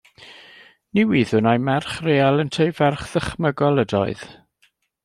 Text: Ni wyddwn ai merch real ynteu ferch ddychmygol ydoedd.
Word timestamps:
Ni 0.93 1.03
wyddwn 1.11 1.49
ai 1.51 1.61
merch 1.67 2.01
real 2.09 2.43
ynteu 2.45 2.75
ferch 2.81 3.07
ddychmygol 3.13 3.85
ydoedd. 3.87 4.27